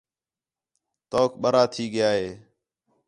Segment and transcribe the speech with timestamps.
[1.11, 2.29] توک بَرا تھئی ڳیا ہے